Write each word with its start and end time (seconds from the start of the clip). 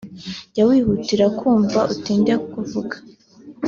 jya 0.51 0.63
wihutira 0.69 1.25
kumva 1.39 1.79
utinde 1.93 2.33
kuvuga 2.51 2.95